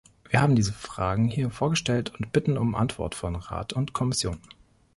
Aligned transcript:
Wir 0.31 0.41
haben 0.41 0.55
diese 0.55 0.73
Fragen 0.73 1.25
hier 1.27 1.51
vorgestellt 1.51 2.11
und 2.17 2.33
bitten 2.33 2.57
um 2.57 2.73
Antwort 2.73 3.13
von 3.13 3.35
Rat 3.35 3.73
und 3.73 3.93
Kommission. 3.93 4.39